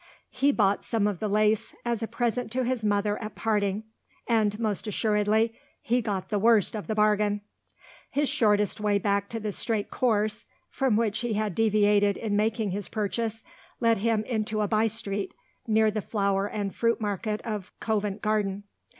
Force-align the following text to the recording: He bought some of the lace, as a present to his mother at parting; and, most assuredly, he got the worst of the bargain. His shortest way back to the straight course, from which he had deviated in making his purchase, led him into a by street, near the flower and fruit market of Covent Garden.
He 0.31 0.51
bought 0.51 0.83
some 0.83 1.05
of 1.05 1.19
the 1.19 1.27
lace, 1.27 1.75
as 1.85 2.01
a 2.01 2.07
present 2.07 2.51
to 2.53 2.63
his 2.63 2.83
mother 2.83 3.19
at 3.21 3.35
parting; 3.35 3.83
and, 4.27 4.59
most 4.59 4.87
assuredly, 4.87 5.53
he 5.79 6.01
got 6.01 6.29
the 6.29 6.39
worst 6.39 6.75
of 6.75 6.87
the 6.87 6.95
bargain. 6.95 7.41
His 8.09 8.27
shortest 8.27 8.79
way 8.79 8.97
back 8.97 9.29
to 9.29 9.39
the 9.39 9.51
straight 9.51 9.91
course, 9.91 10.47
from 10.71 10.95
which 10.95 11.19
he 11.19 11.33
had 11.33 11.53
deviated 11.53 12.17
in 12.17 12.35
making 12.35 12.71
his 12.71 12.89
purchase, 12.89 13.43
led 13.79 13.99
him 13.99 14.23
into 14.23 14.61
a 14.61 14.67
by 14.67 14.87
street, 14.87 15.35
near 15.67 15.91
the 15.91 16.01
flower 16.01 16.47
and 16.47 16.73
fruit 16.73 16.99
market 16.99 17.39
of 17.41 17.71
Covent 17.79 18.23
Garden. 18.23 18.63